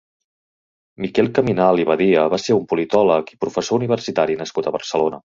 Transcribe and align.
Miquel 1.03 1.27
Caminal 1.39 1.81
i 1.83 1.83
Badia 1.89 2.23
va 2.33 2.39
ser 2.43 2.55
un 2.61 2.65
politòleg 2.71 3.29
i 3.33 3.37
professor 3.45 3.79
universitari 3.81 4.39
nascut 4.41 4.71
a 4.71 4.75
Barcelona. 4.77 5.21